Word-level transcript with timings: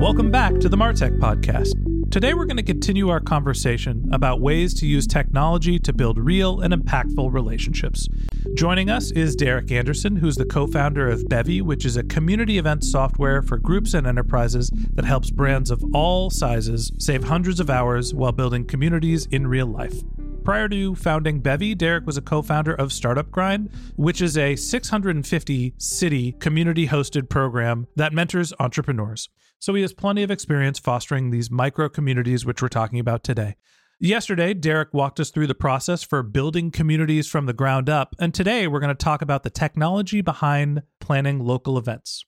Welcome 0.00 0.32
back 0.32 0.58
to 0.58 0.68
the 0.68 0.76
Martech 0.76 1.18
Podcast. 1.18 2.10
Today, 2.10 2.34
we're 2.34 2.46
going 2.46 2.56
to 2.56 2.64
continue 2.64 3.08
our 3.10 3.20
conversation 3.20 4.08
about 4.12 4.40
ways 4.40 4.74
to 4.74 4.86
use 4.86 5.06
technology 5.06 5.78
to 5.78 5.92
build 5.92 6.18
real 6.18 6.60
and 6.60 6.74
impactful 6.74 7.32
relationships. 7.32 8.08
Joining 8.54 8.90
us 8.90 9.12
is 9.12 9.36
Derek 9.36 9.70
Andersen, 9.70 10.16
who's 10.16 10.34
the 10.34 10.44
co 10.44 10.66
founder 10.66 11.08
of 11.08 11.28
Bevy, 11.28 11.62
which 11.62 11.84
is 11.84 11.96
a 11.96 12.02
community 12.02 12.58
event 12.58 12.82
software 12.84 13.40
for 13.40 13.56
groups 13.56 13.94
and 13.94 14.04
enterprises 14.06 14.68
that 14.94 15.04
helps 15.04 15.30
brands 15.30 15.70
of 15.70 15.82
all 15.94 16.28
sizes 16.28 16.92
save 16.98 17.24
hundreds 17.24 17.60
of 17.60 17.70
hours 17.70 18.12
while 18.12 18.32
building 18.32 18.64
communities 18.64 19.26
in 19.26 19.46
real 19.46 19.66
life. 19.66 20.02
Prior 20.44 20.68
to 20.68 20.94
founding 20.94 21.40
Bevy, 21.40 21.74
Derek 21.74 22.04
was 22.04 22.18
a 22.18 22.22
co 22.22 22.42
founder 22.42 22.74
of 22.74 22.92
Startup 22.92 23.30
Grind, 23.30 23.70
which 23.96 24.20
is 24.20 24.36
a 24.36 24.56
650 24.56 25.74
city 25.78 26.32
community 26.32 26.86
hosted 26.86 27.30
program 27.30 27.86
that 27.96 28.12
mentors 28.12 28.52
entrepreneurs. 28.60 29.30
So 29.58 29.72
he 29.72 29.80
has 29.80 29.94
plenty 29.94 30.22
of 30.22 30.30
experience 30.30 30.78
fostering 30.78 31.30
these 31.30 31.50
micro 31.50 31.88
communities, 31.88 32.44
which 32.44 32.60
we're 32.60 32.68
talking 32.68 32.98
about 32.98 33.24
today. 33.24 33.56
Yesterday, 33.98 34.52
Derek 34.52 34.92
walked 34.92 35.18
us 35.18 35.30
through 35.30 35.46
the 35.46 35.54
process 35.54 36.02
for 36.02 36.22
building 36.22 36.70
communities 36.70 37.26
from 37.26 37.46
the 37.46 37.54
ground 37.54 37.88
up, 37.88 38.14
and 38.18 38.34
today 38.34 38.66
we're 38.66 38.80
going 38.80 38.94
to 38.94 38.94
talk 38.94 39.22
about 39.22 39.44
the 39.44 39.50
technology 39.50 40.20
behind 40.20 40.82
planning 41.00 41.38
local 41.38 41.78
events. 41.78 42.22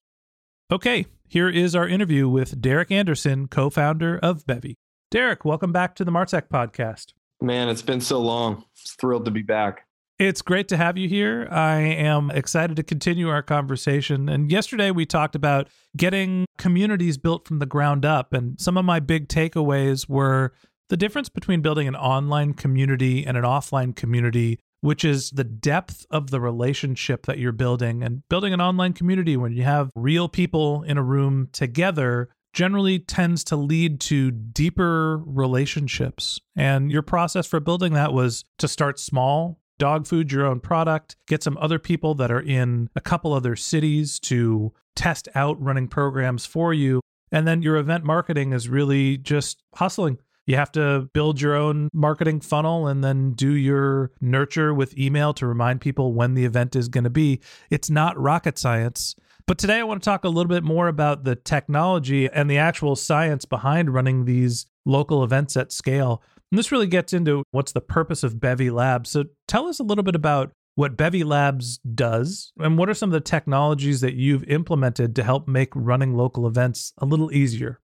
Okay, 0.72 1.04
here 1.28 1.50
is 1.50 1.76
our 1.76 1.86
interview 1.86 2.30
with 2.30 2.62
Derek 2.62 2.90
Andersen, 2.90 3.46
co 3.46 3.68
founder 3.68 4.18
of 4.22 4.46
Bevy. 4.46 4.76
Derek, 5.10 5.44
welcome 5.44 5.70
back 5.70 5.94
to 5.96 6.04
the 6.04 6.10
Martech 6.10 6.48
podcast. 6.48 7.12
Man, 7.40 7.68
it's 7.68 7.82
been 7.82 8.00
so 8.00 8.20
long. 8.20 8.64
thrilled 8.98 9.24
to 9.26 9.30
be 9.30 9.42
back. 9.42 9.86
It's 10.18 10.40
great 10.40 10.68
to 10.68 10.78
have 10.78 10.96
you 10.96 11.08
here. 11.08 11.46
I 11.50 11.76
am 11.76 12.30
excited 12.30 12.76
to 12.76 12.82
continue 12.82 13.28
our 13.28 13.42
conversation. 13.42 14.30
And 14.30 14.50
yesterday 14.50 14.90
we 14.90 15.04
talked 15.04 15.34
about 15.34 15.68
getting 15.94 16.46
communities 16.56 17.18
built 17.18 17.46
from 17.46 17.58
the 17.58 17.66
ground 17.66 18.06
up. 18.06 18.32
And 18.32 18.58
some 18.58 18.78
of 18.78 18.86
my 18.86 18.98
big 18.98 19.28
takeaways 19.28 20.08
were 20.08 20.54
the 20.88 20.96
difference 20.96 21.28
between 21.28 21.60
building 21.60 21.86
an 21.86 21.96
online 21.96 22.54
community 22.54 23.26
and 23.26 23.36
an 23.36 23.44
offline 23.44 23.94
community, 23.94 24.58
which 24.80 25.04
is 25.04 25.30
the 25.30 25.44
depth 25.44 26.06
of 26.10 26.30
the 26.30 26.40
relationship 26.40 27.26
that 27.26 27.38
you're 27.38 27.52
building. 27.52 28.02
And 28.02 28.26
building 28.30 28.54
an 28.54 28.60
online 28.62 28.94
community 28.94 29.36
when 29.36 29.52
you 29.52 29.64
have 29.64 29.90
real 29.94 30.30
people 30.30 30.82
in 30.82 30.96
a 30.96 31.02
room 31.02 31.50
together 31.52 32.30
generally 32.56 32.98
tends 32.98 33.44
to 33.44 33.54
lead 33.54 34.00
to 34.00 34.30
deeper 34.30 35.18
relationships. 35.26 36.40
And 36.56 36.90
your 36.90 37.02
process 37.02 37.46
for 37.46 37.60
building 37.60 37.92
that 37.92 38.14
was 38.14 38.44
to 38.56 38.66
start 38.66 38.98
small, 38.98 39.60
dog 39.78 40.06
food 40.06 40.32
your 40.32 40.46
own 40.46 40.60
product, 40.60 41.16
get 41.28 41.42
some 41.42 41.58
other 41.60 41.78
people 41.78 42.14
that 42.14 42.32
are 42.32 42.40
in 42.40 42.88
a 42.96 43.00
couple 43.02 43.34
other 43.34 43.56
cities 43.56 44.18
to 44.20 44.72
test 44.94 45.28
out 45.34 45.62
running 45.62 45.86
programs 45.86 46.46
for 46.46 46.72
you. 46.72 47.02
And 47.30 47.46
then 47.46 47.60
your 47.60 47.76
event 47.76 48.04
marketing 48.04 48.54
is 48.54 48.70
really 48.70 49.18
just 49.18 49.62
hustling. 49.74 50.16
You 50.46 50.56
have 50.56 50.72
to 50.72 51.10
build 51.12 51.42
your 51.42 51.56
own 51.56 51.90
marketing 51.92 52.40
funnel 52.40 52.86
and 52.86 53.04
then 53.04 53.32
do 53.32 53.50
your 53.50 54.12
nurture 54.22 54.72
with 54.72 54.96
email 54.96 55.34
to 55.34 55.46
remind 55.46 55.82
people 55.82 56.14
when 56.14 56.32
the 56.32 56.46
event 56.46 56.74
is 56.74 56.88
going 56.88 57.04
to 57.04 57.10
be. 57.10 57.40
It's 57.68 57.90
not 57.90 58.18
rocket 58.18 58.56
science. 58.56 59.14
But 59.46 59.58
today 59.58 59.78
I 59.78 59.84
want 59.84 60.02
to 60.02 60.04
talk 60.04 60.24
a 60.24 60.28
little 60.28 60.48
bit 60.48 60.64
more 60.64 60.88
about 60.88 61.22
the 61.22 61.36
technology 61.36 62.28
and 62.28 62.50
the 62.50 62.58
actual 62.58 62.96
science 62.96 63.44
behind 63.44 63.94
running 63.94 64.24
these 64.24 64.66
local 64.84 65.22
events 65.22 65.56
at 65.56 65.70
scale. 65.70 66.20
And 66.50 66.58
this 66.58 66.72
really 66.72 66.88
gets 66.88 67.12
into 67.12 67.44
what's 67.52 67.70
the 67.70 67.80
purpose 67.80 68.24
of 68.24 68.40
Bevy 68.40 68.70
Labs. 68.70 69.08
So 69.10 69.26
tell 69.46 69.68
us 69.68 69.78
a 69.78 69.84
little 69.84 70.02
bit 70.02 70.16
about 70.16 70.50
what 70.74 70.96
Bevy 70.96 71.22
Labs 71.22 71.78
does 71.78 72.52
and 72.58 72.76
what 72.76 72.88
are 72.88 72.94
some 72.94 73.10
of 73.10 73.12
the 73.12 73.20
technologies 73.20 74.00
that 74.00 74.14
you've 74.14 74.42
implemented 74.44 75.14
to 75.14 75.22
help 75.22 75.46
make 75.46 75.70
running 75.76 76.14
local 76.14 76.48
events 76.48 76.92
a 76.98 77.06
little 77.06 77.32
easier. 77.32 77.80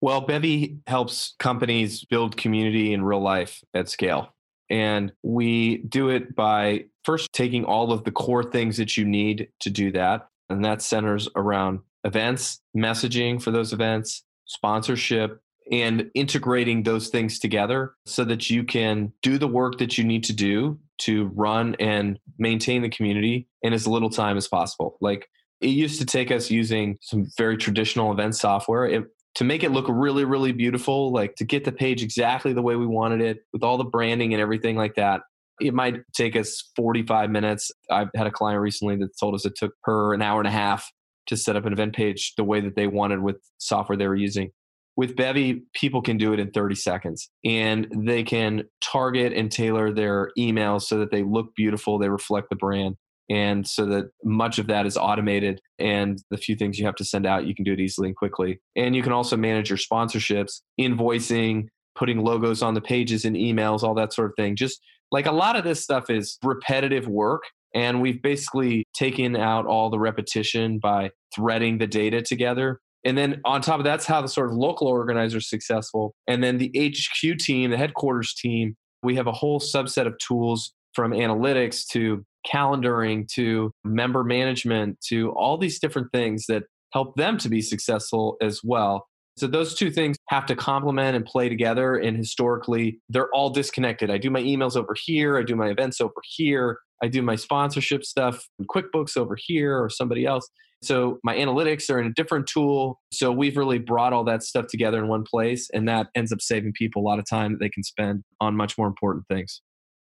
Well, 0.00 0.22
Bevy 0.22 0.78
helps 0.86 1.34
companies 1.38 2.06
build 2.06 2.38
community 2.38 2.94
in 2.94 3.04
real 3.04 3.20
life 3.20 3.62
at 3.74 3.90
scale. 3.90 4.34
And 4.70 5.12
we 5.22 5.78
do 5.88 6.08
it 6.08 6.34
by 6.34 6.86
first 7.04 7.30
taking 7.34 7.66
all 7.66 7.92
of 7.92 8.04
the 8.04 8.10
core 8.10 8.42
things 8.42 8.78
that 8.78 8.96
you 8.96 9.04
need 9.04 9.48
to 9.60 9.68
do 9.68 9.92
that. 9.92 10.28
And 10.48 10.64
that 10.64 10.82
centers 10.82 11.28
around 11.36 11.80
events, 12.04 12.60
messaging 12.76 13.40
for 13.40 13.50
those 13.50 13.72
events, 13.72 14.24
sponsorship, 14.44 15.40
and 15.70 16.10
integrating 16.14 16.82
those 16.82 17.08
things 17.08 17.38
together 17.38 17.94
so 18.04 18.24
that 18.24 18.50
you 18.50 18.64
can 18.64 19.12
do 19.22 19.38
the 19.38 19.46
work 19.46 19.78
that 19.78 19.96
you 19.96 20.04
need 20.04 20.24
to 20.24 20.32
do 20.32 20.78
to 20.98 21.26
run 21.34 21.76
and 21.78 22.18
maintain 22.38 22.82
the 22.82 22.88
community 22.88 23.48
in 23.62 23.72
as 23.72 23.86
little 23.86 24.10
time 24.10 24.36
as 24.36 24.48
possible. 24.48 24.98
Like 25.00 25.28
it 25.60 25.68
used 25.68 26.00
to 26.00 26.06
take 26.06 26.30
us 26.30 26.50
using 26.50 26.98
some 27.00 27.26
very 27.38 27.56
traditional 27.56 28.12
event 28.12 28.36
software. 28.36 28.86
It, 28.86 29.04
to 29.36 29.44
make 29.44 29.64
it 29.64 29.70
look 29.70 29.86
really, 29.88 30.24
really 30.24 30.52
beautiful, 30.52 31.10
like 31.10 31.36
to 31.36 31.44
get 31.44 31.64
the 31.64 31.72
page 31.72 32.02
exactly 32.02 32.52
the 32.52 32.60
way 32.60 32.76
we 32.76 32.86
wanted 32.86 33.22
it 33.22 33.38
with 33.52 33.62
all 33.62 33.78
the 33.78 33.84
branding 33.84 34.34
and 34.34 34.42
everything 34.42 34.76
like 34.76 34.96
that, 34.96 35.22
it 35.62 35.74
might 35.74 36.00
take 36.14 36.36
us 36.36 36.70
45 36.76 37.30
minutes. 37.30 37.70
I've 37.90 38.08
had 38.14 38.26
a 38.26 38.30
client 38.30 38.60
recently 38.60 38.96
that 38.96 39.18
told 39.18 39.34
us 39.34 39.44
it 39.44 39.54
took 39.56 39.74
her 39.84 40.14
an 40.14 40.22
hour 40.22 40.40
and 40.40 40.48
a 40.48 40.52
half 40.52 40.90
to 41.26 41.36
set 41.36 41.56
up 41.56 41.64
an 41.64 41.72
event 41.72 41.94
page 41.94 42.34
the 42.36 42.44
way 42.44 42.60
that 42.60 42.74
they 42.74 42.86
wanted 42.86 43.22
with 43.22 43.36
software 43.58 43.96
they 43.96 44.08
were 44.08 44.16
using 44.16 44.50
with 44.96 45.16
Bevy, 45.16 45.62
people 45.74 46.02
can 46.02 46.18
do 46.18 46.32
it 46.32 46.40
in 46.40 46.50
30 46.50 46.74
seconds 46.74 47.30
and 47.44 47.86
they 48.06 48.22
can 48.22 48.64
target 48.84 49.32
and 49.32 49.50
tailor 49.50 49.92
their 49.92 50.30
emails 50.38 50.82
so 50.82 50.98
that 50.98 51.10
they 51.10 51.22
look 51.22 51.54
beautiful, 51.54 51.98
they 51.98 52.08
reflect 52.08 52.48
the 52.50 52.56
brand. 52.56 52.96
And 53.30 53.66
so 53.66 53.86
that 53.86 54.10
much 54.24 54.58
of 54.58 54.66
that 54.66 54.84
is 54.84 54.96
automated, 54.96 55.60
and 55.78 56.18
the 56.30 56.36
few 56.36 56.54
things 56.54 56.78
you 56.78 56.84
have 56.84 56.96
to 56.96 57.04
send 57.04 57.24
out, 57.24 57.46
you 57.46 57.54
can 57.54 57.64
do 57.64 57.72
it 57.72 57.80
easily 57.80 58.08
and 58.08 58.16
quickly. 58.16 58.60
And 58.76 58.94
you 58.94 59.02
can 59.02 59.12
also 59.12 59.36
manage 59.38 59.70
your 59.70 59.78
sponsorships, 59.78 60.60
invoicing, 60.78 61.68
putting 61.94 62.18
logos 62.18 62.62
on 62.62 62.74
the 62.74 62.80
pages 62.80 63.24
and 63.24 63.36
emails, 63.36 63.82
all 63.82 63.94
that 63.94 64.12
sort 64.12 64.30
of 64.30 64.34
thing. 64.36 64.56
Just 64.56 64.80
like 65.12 65.26
a 65.26 65.32
lot 65.32 65.54
of 65.54 65.62
this 65.62 65.82
stuff 65.82 66.10
is 66.10 66.38
repetitive 66.42 67.06
work. 67.06 67.42
And 67.74 68.02
we've 68.02 68.20
basically 68.20 68.84
taken 68.94 69.36
out 69.36 69.66
all 69.66 69.88
the 69.88 69.98
repetition 69.98 70.78
by 70.78 71.10
threading 71.34 71.78
the 71.78 71.86
data 71.86 72.20
together 72.20 72.80
and 73.04 73.18
then 73.18 73.40
on 73.44 73.60
top 73.60 73.78
of 73.78 73.84
that's 73.84 74.06
how 74.06 74.22
the 74.22 74.28
sort 74.28 74.50
of 74.50 74.56
local 74.56 74.86
organizer 74.86 75.38
is 75.38 75.48
successful. 75.48 76.14
And 76.28 76.42
then 76.42 76.58
the 76.58 76.70
HQ 76.76 77.38
team, 77.38 77.70
the 77.70 77.76
headquarters 77.76 78.34
team, 78.34 78.76
we 79.02 79.16
have 79.16 79.26
a 79.26 79.32
whole 79.32 79.60
subset 79.60 80.06
of 80.06 80.16
tools 80.18 80.72
from 80.94 81.12
analytics 81.12 81.84
to 81.92 82.24
calendaring 82.46 83.26
to 83.34 83.72
member 83.84 84.22
management 84.22 85.00
to 85.08 85.30
all 85.32 85.58
these 85.58 85.80
different 85.80 86.12
things 86.12 86.46
that 86.46 86.64
help 86.92 87.16
them 87.16 87.38
to 87.38 87.48
be 87.48 87.60
successful 87.60 88.36
as 88.40 88.60
well. 88.62 89.06
So 89.36 89.46
those 89.46 89.74
two 89.74 89.90
things 89.90 90.16
have 90.28 90.46
to 90.46 90.56
complement 90.56 91.16
and 91.16 91.24
play 91.24 91.48
together. 91.48 91.96
And 91.96 92.16
historically, 92.16 93.00
they're 93.08 93.30
all 93.34 93.50
disconnected. 93.50 94.10
I 94.10 94.18
do 94.18 94.30
my 94.30 94.42
emails 94.42 94.76
over 94.76 94.94
here, 95.04 95.38
I 95.38 95.42
do 95.42 95.56
my 95.56 95.68
events 95.68 96.00
over 96.00 96.12
here, 96.22 96.78
I 97.02 97.08
do 97.08 97.22
my 97.22 97.36
sponsorship 97.36 98.04
stuff 98.04 98.46
in 98.58 98.66
QuickBooks 98.66 99.16
over 99.16 99.36
here 99.38 99.82
or 99.82 99.88
somebody 99.88 100.26
else. 100.26 100.48
So 100.82 101.18
my 101.22 101.36
analytics 101.36 101.88
are 101.90 102.00
in 102.00 102.08
a 102.08 102.12
different 102.12 102.48
tool. 102.48 103.00
So 103.12 103.30
we've 103.30 103.56
really 103.56 103.78
brought 103.78 104.12
all 104.12 104.24
that 104.24 104.42
stuff 104.42 104.66
together 104.66 104.98
in 104.98 105.08
one 105.08 105.22
place, 105.22 105.70
and 105.72 105.88
that 105.88 106.08
ends 106.14 106.32
up 106.32 106.42
saving 106.42 106.72
people 106.72 107.02
a 107.02 107.06
lot 107.06 107.20
of 107.20 107.24
time 107.24 107.52
that 107.52 107.60
they 107.60 107.68
can 107.68 107.84
spend 107.84 108.24
on 108.40 108.56
much 108.56 108.76
more 108.76 108.88
important 108.88 109.26
things. 109.28 109.62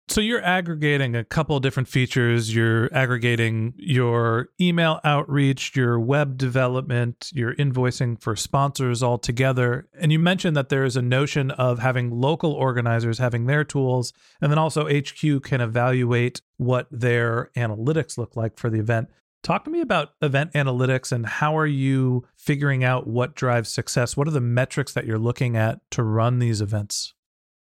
So 0.09 0.21
you're 0.21 0.43
aggregating 0.43 1.17
a 1.17 1.25
couple 1.25 1.59
different 1.59 1.89
features. 1.89 2.55
You're 2.55 2.91
aggregating 2.93 3.73
your 3.75 4.47
email 4.59 5.01
outreach, 5.03 5.75
your 5.75 5.99
web 5.99 6.37
development, 6.37 7.29
your 7.33 7.53
invoicing 7.55 8.19
for 8.19 8.37
sponsors 8.37 9.03
all 9.03 9.17
together. 9.17 9.89
And 9.99 10.13
you 10.13 10.19
mentioned 10.19 10.55
that 10.55 10.69
there 10.69 10.85
is 10.85 10.95
a 10.95 11.01
notion 11.01 11.51
of 11.51 11.79
having 11.79 12.09
local 12.09 12.53
organizers 12.53 13.17
having 13.17 13.47
their 13.47 13.65
tools, 13.65 14.13
and 14.41 14.49
then 14.49 14.57
also 14.57 14.87
HQ 14.87 15.43
can 15.43 15.59
evaluate 15.59 16.41
what 16.55 16.87
their 16.89 17.51
analytics 17.57 18.17
look 18.17 18.37
like 18.37 18.57
for 18.57 18.69
the 18.69 18.79
event. 18.79 19.09
Talk 19.43 19.65
to 19.65 19.69
me 19.69 19.81
about 19.81 20.13
event 20.21 20.53
analytics 20.53 21.11
and 21.11 21.25
how 21.25 21.57
are 21.57 21.67
you 21.67 22.25
figuring 22.35 22.83
out 22.83 23.07
what 23.07 23.35
drives 23.35 23.71
success? 23.71 24.15
What 24.15 24.27
are 24.27 24.31
the 24.31 24.41
metrics 24.41 24.93
that 24.93 25.05
you're 25.05 25.19
looking 25.19 25.57
at 25.57 25.79
to 25.91 26.01
run 26.01 26.39
these 26.39 26.61
events? 26.61 27.13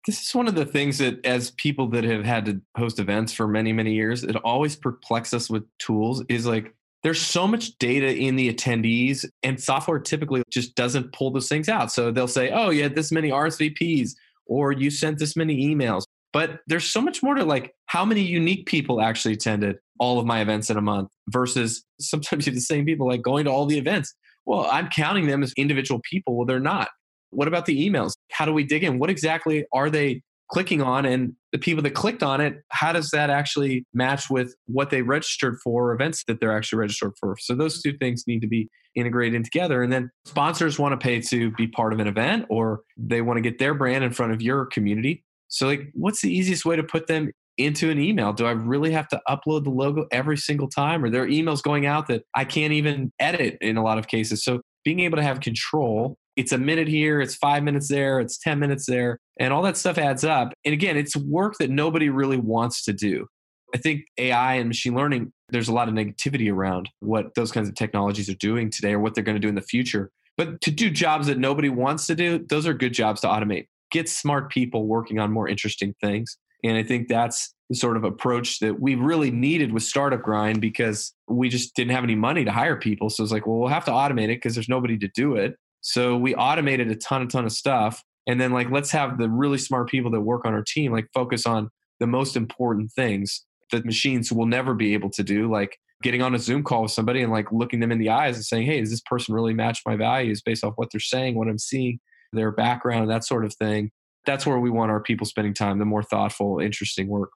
This 0.05 0.21
is 0.21 0.35
one 0.35 0.47
of 0.47 0.55
the 0.55 0.65
things 0.65 0.97
that 0.97 1.25
as 1.25 1.51
people 1.51 1.87
that 1.89 2.03
have 2.03 2.25
had 2.25 2.45
to 2.45 2.61
host 2.77 2.99
events 2.99 3.33
for 3.33 3.47
many 3.47 3.71
many 3.73 3.93
years 3.93 4.23
it 4.23 4.35
always 4.37 4.75
perplexes 4.75 5.33
us 5.33 5.49
with 5.49 5.63
tools 5.79 6.23
is 6.29 6.45
like 6.45 6.73
there's 7.03 7.21
so 7.21 7.45
much 7.45 7.77
data 7.79 8.15
in 8.15 8.37
the 8.37 8.51
attendees 8.51 9.25
and 9.43 9.61
software 9.61 9.99
typically 9.99 10.41
just 10.49 10.73
doesn't 10.75 11.11
pull 11.11 11.31
those 11.31 11.49
things 11.49 11.67
out. 11.69 11.91
So 11.91 12.11
they'll 12.11 12.27
say 12.27 12.49
oh 12.51 12.69
you 12.69 12.81
had 12.81 12.95
this 12.95 13.11
many 13.11 13.29
rsvps 13.29 14.11
or 14.45 14.71
you 14.71 14.89
sent 14.89 15.19
this 15.19 15.35
many 15.35 15.67
emails. 15.67 16.03
But 16.31 16.61
there's 16.65 16.85
so 16.85 16.99
much 16.99 17.21
more 17.21 17.35
to 17.35 17.45
like 17.45 17.75
how 17.85 18.03
many 18.05 18.21
unique 18.21 18.65
people 18.65 19.01
actually 19.01 19.35
attended 19.35 19.75
all 19.99 20.19
of 20.19 20.25
my 20.25 20.41
events 20.41 20.71
in 20.71 20.77
a 20.77 20.81
month 20.81 21.09
versus 21.27 21.85
sometimes 21.99 22.45
you 22.45 22.51
have 22.51 22.55
the 22.55 22.61
same 22.61 22.85
people 22.85 23.07
like 23.07 23.21
going 23.21 23.45
to 23.45 23.51
all 23.51 23.65
the 23.65 23.77
events. 23.77 24.15
Well 24.45 24.67
i'm 24.71 24.87
counting 24.87 25.27
them 25.27 25.43
as 25.43 25.53
individual 25.57 26.01
people. 26.09 26.37
Well 26.37 26.45
they're 26.45 26.59
not 26.59 26.89
what 27.35 27.47
about 27.47 27.65
the 27.65 27.89
emails? 27.89 28.13
How 28.31 28.45
do 28.45 28.53
we 28.53 28.63
dig 28.63 28.83
in? 28.83 28.99
What 28.99 29.09
exactly 29.09 29.65
are 29.73 29.89
they 29.89 30.21
clicking 30.51 30.81
on? 30.81 31.05
And 31.05 31.33
the 31.51 31.57
people 31.57 31.83
that 31.83 31.91
clicked 31.91 32.23
on 32.23 32.41
it, 32.41 32.61
how 32.69 32.91
does 32.91 33.09
that 33.11 33.29
actually 33.29 33.85
match 33.93 34.29
with 34.29 34.55
what 34.67 34.89
they 34.89 35.01
registered 35.01 35.57
for, 35.63 35.93
events 35.93 36.23
that 36.27 36.39
they're 36.39 36.55
actually 36.55 36.79
registered 36.79 37.13
for? 37.19 37.35
So 37.39 37.55
those 37.55 37.81
two 37.81 37.97
things 37.97 38.23
need 38.27 38.41
to 38.41 38.47
be 38.47 38.69
integrated 38.95 39.35
in 39.35 39.43
together. 39.43 39.81
And 39.81 39.91
then 39.91 40.11
sponsors 40.25 40.77
want 40.77 40.93
to 40.93 41.03
pay 41.03 41.19
to 41.21 41.51
be 41.51 41.67
part 41.67 41.93
of 41.93 41.99
an 41.99 42.07
event 42.07 42.45
or 42.49 42.81
they 42.97 43.21
want 43.21 43.37
to 43.37 43.41
get 43.41 43.59
their 43.59 43.73
brand 43.73 44.03
in 44.03 44.11
front 44.11 44.33
of 44.33 44.41
your 44.41 44.65
community. 44.65 45.23
So, 45.47 45.67
like, 45.67 45.91
what's 45.93 46.21
the 46.21 46.35
easiest 46.35 46.65
way 46.65 46.75
to 46.75 46.83
put 46.83 47.07
them 47.07 47.31
into 47.57 47.91
an 47.91 47.99
email? 47.99 48.33
Do 48.33 48.45
I 48.45 48.51
really 48.51 48.91
have 48.91 49.07
to 49.09 49.21
upload 49.29 49.63
the 49.63 49.69
logo 49.69 50.07
every 50.11 50.37
single 50.37 50.67
time? 50.67 51.03
Or 51.03 51.09
there 51.09 51.23
are 51.23 51.27
emails 51.27 51.61
going 51.61 51.85
out 51.85 52.07
that 52.07 52.23
I 52.33 52.45
can't 52.45 52.73
even 52.73 53.11
edit 53.19 53.57
in 53.61 53.77
a 53.77 53.83
lot 53.83 53.99
of 53.99 54.07
cases? 54.07 54.43
So, 54.43 54.61
being 54.83 54.99
able 55.01 55.17
to 55.17 55.23
have 55.23 55.39
control 55.39 56.17
it's 56.35 56.51
a 56.51 56.57
minute 56.57 56.87
here, 56.87 57.21
it's 57.21 57.35
five 57.35 57.63
minutes 57.63 57.87
there, 57.87 58.19
it's 58.19 58.37
10 58.37 58.59
minutes 58.59 58.85
there, 58.85 59.19
and 59.39 59.53
all 59.53 59.61
that 59.63 59.77
stuff 59.77 59.97
adds 59.97 60.23
up. 60.23 60.53
And 60.65 60.73
again, 60.73 60.97
it's 60.97 61.15
work 61.15 61.55
that 61.59 61.69
nobody 61.69 62.09
really 62.09 62.37
wants 62.37 62.83
to 62.85 62.93
do. 62.93 63.27
I 63.73 63.77
think 63.77 64.01
AI 64.17 64.55
and 64.55 64.67
machine 64.67 64.95
learning, 64.95 65.33
there's 65.49 65.67
a 65.67 65.73
lot 65.73 65.87
of 65.87 65.93
negativity 65.95 66.51
around 66.51 66.89
what 66.99 67.33
those 67.35 67.51
kinds 67.51 67.67
of 67.67 67.75
technologies 67.75 68.29
are 68.29 68.35
doing 68.35 68.69
today 68.69 68.93
or 68.93 68.99
what 68.99 69.15
they're 69.15 69.23
going 69.23 69.35
to 69.35 69.41
do 69.41 69.47
in 69.47 69.55
the 69.55 69.61
future. 69.61 70.11
But 70.37 70.61
to 70.61 70.71
do 70.71 70.89
jobs 70.89 71.27
that 71.27 71.37
nobody 71.37 71.69
wants 71.69 72.07
to 72.07 72.15
do, 72.15 72.39
those 72.49 72.67
are 72.67 72.73
good 72.73 72.93
jobs 72.93 73.21
to 73.21 73.27
automate. 73.27 73.67
Get 73.91 74.09
smart 74.09 74.51
people 74.51 74.87
working 74.87 75.19
on 75.19 75.31
more 75.31 75.47
interesting 75.47 75.95
things. 76.01 76.37
And 76.63 76.77
I 76.77 76.83
think 76.83 77.07
that's 77.07 77.53
the 77.69 77.75
sort 77.75 77.97
of 77.97 78.03
approach 78.03 78.59
that 78.59 78.79
we 78.79 78.95
really 78.95 79.31
needed 79.31 79.73
with 79.73 79.83
Startup 79.83 80.21
Grind 80.21 80.61
because 80.61 81.13
we 81.27 81.49
just 81.49 81.75
didn't 81.75 81.91
have 81.91 82.03
any 82.03 82.15
money 82.15 82.45
to 82.45 82.51
hire 82.51 82.77
people. 82.77 83.09
So 83.09 83.23
it's 83.23 83.31
like, 83.31 83.45
well, 83.45 83.57
we'll 83.57 83.69
have 83.69 83.85
to 83.85 83.91
automate 83.91 84.25
it 84.25 84.37
because 84.37 84.55
there's 84.55 84.69
nobody 84.69 84.97
to 84.97 85.07
do 85.09 85.35
it. 85.35 85.55
So 85.83 86.17
we 86.17 86.33
automated 86.33 86.89
a 86.89 86.95
ton, 86.95 87.21
a 87.21 87.27
ton 87.27 87.45
of 87.45 87.51
stuff. 87.51 88.03
And 88.25 88.39
then 88.39 88.51
like 88.51 88.71
let's 88.71 88.91
have 88.91 89.17
the 89.17 89.29
really 89.29 89.57
smart 89.57 89.89
people 89.89 90.09
that 90.11 90.21
work 90.21 90.45
on 90.45 90.53
our 90.53 90.63
team 90.63 90.91
like 90.91 91.07
focus 91.13 91.45
on 91.45 91.69
the 91.99 92.07
most 92.07 92.35
important 92.35 92.91
things 92.91 93.45
that 93.71 93.85
machines 93.85 94.31
will 94.31 94.45
never 94.45 94.73
be 94.73 94.93
able 94.93 95.09
to 95.11 95.23
do, 95.23 95.51
like 95.51 95.77
getting 96.01 96.21
on 96.21 96.33
a 96.33 96.39
Zoom 96.39 96.63
call 96.63 96.83
with 96.83 96.91
somebody 96.91 97.21
and 97.21 97.31
like 97.31 97.51
looking 97.51 97.79
them 97.79 97.91
in 97.91 97.99
the 97.99 98.09
eyes 98.09 98.35
and 98.35 98.45
saying, 98.45 98.65
Hey, 98.65 98.79
does 98.79 98.89
this 98.89 99.01
person 99.01 99.35
really 99.35 99.53
match 99.53 99.81
my 99.85 99.95
values 99.95 100.41
based 100.41 100.63
off 100.63 100.73
what 100.77 100.89
they're 100.91 101.01
saying, 101.01 101.35
what 101.35 101.47
I'm 101.49 101.59
seeing, 101.59 101.99
their 102.31 102.51
background, 102.51 103.09
that 103.09 103.25
sort 103.25 103.45
of 103.45 103.53
thing. 103.53 103.91
That's 104.25 104.45
where 104.45 104.59
we 104.59 104.69
want 104.69 104.91
our 104.91 105.01
people 105.01 105.25
spending 105.25 105.53
time, 105.53 105.79
the 105.79 105.85
more 105.85 106.03
thoughtful, 106.03 106.59
interesting 106.59 107.07
work. 107.09 107.31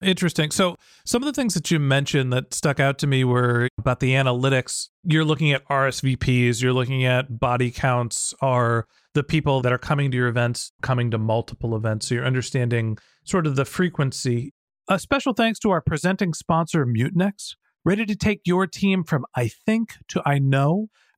Interesting. 0.00 0.52
So, 0.52 0.76
some 1.04 1.22
of 1.22 1.26
the 1.26 1.32
things 1.32 1.54
that 1.54 1.72
you 1.72 1.80
mentioned 1.80 2.32
that 2.32 2.54
stuck 2.54 2.78
out 2.78 2.98
to 2.98 3.08
me 3.08 3.24
were 3.24 3.68
about 3.78 3.98
the 3.98 4.12
analytics. 4.12 4.90
You're 5.02 5.24
looking 5.24 5.52
at 5.52 5.66
RSVPs, 5.66 6.62
you're 6.62 6.72
looking 6.72 7.04
at 7.04 7.40
body 7.40 7.72
counts, 7.72 8.32
are 8.40 8.86
the 9.14 9.24
people 9.24 9.60
that 9.62 9.72
are 9.72 9.78
coming 9.78 10.12
to 10.12 10.16
your 10.16 10.28
events 10.28 10.70
coming 10.82 11.10
to 11.10 11.18
multiple 11.18 11.74
events. 11.74 12.06
So, 12.06 12.14
you're 12.14 12.24
understanding 12.24 12.98
sort 13.24 13.46
of 13.46 13.56
the 13.56 13.64
frequency. 13.64 14.52
A 14.86 15.00
special 15.00 15.32
thanks 15.32 15.58
to 15.60 15.70
our 15.70 15.80
presenting 15.80 16.32
sponsor, 16.32 16.86
Mutinex. 16.86 17.56
Ready 17.84 18.06
to 18.06 18.14
take 18.14 18.42
your 18.44 18.68
team 18.68 19.02
from 19.02 19.26
I 19.34 19.48
think 19.48 19.94
to 20.08 20.22
I 20.24 20.38
know? 20.38 20.90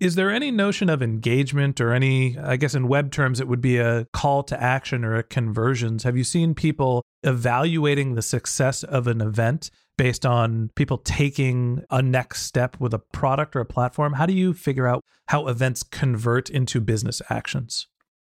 Is 0.00 0.14
there 0.14 0.30
any 0.30 0.50
notion 0.50 0.88
of 0.88 1.02
engagement 1.02 1.78
or 1.78 1.92
any, 1.92 2.38
I 2.38 2.56
guess 2.56 2.74
in 2.74 2.88
web 2.88 3.12
terms, 3.12 3.38
it 3.38 3.46
would 3.46 3.60
be 3.60 3.76
a 3.76 4.06
call 4.14 4.42
to 4.44 4.60
action 4.60 5.04
or 5.04 5.14
a 5.14 5.22
conversions? 5.22 6.04
Have 6.04 6.16
you 6.16 6.24
seen 6.24 6.54
people 6.54 7.04
evaluating 7.22 8.14
the 8.14 8.22
success 8.22 8.82
of 8.82 9.06
an 9.06 9.20
event 9.20 9.70
based 9.98 10.24
on 10.24 10.70
people 10.74 10.96
taking 10.96 11.84
a 11.90 12.00
next 12.00 12.46
step 12.46 12.80
with 12.80 12.94
a 12.94 12.98
product 12.98 13.54
or 13.54 13.60
a 13.60 13.66
platform? 13.66 14.14
How 14.14 14.24
do 14.24 14.32
you 14.32 14.54
figure 14.54 14.86
out 14.86 15.04
how 15.28 15.48
events 15.48 15.82
convert 15.82 16.48
into 16.48 16.80
business 16.80 17.20
actions? 17.28 17.86